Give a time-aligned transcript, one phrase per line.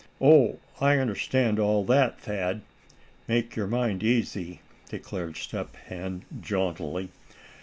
[0.19, 0.57] "Oh!
[0.79, 2.61] I understand all that, Thad;
[3.27, 7.09] make your mind easy," declared Step Hen, jauntily.